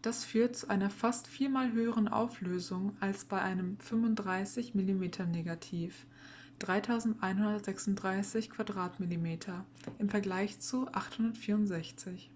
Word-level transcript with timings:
das 0.00 0.24
führt 0.24 0.56
zu 0.56 0.68
einer 0.68 0.90
fast 0.90 1.28
viermal 1.28 1.70
höheren 1.70 2.08
auflösung 2.08 2.96
als 2.98 3.24
bei 3.24 3.40
einem 3.40 3.76
35-mm-negativ 3.76 6.08
3136 6.58 8.50
mm² 8.50 9.62
im 10.00 10.08
vergleich 10.08 10.58
zu 10.58 10.88
864 10.92 12.32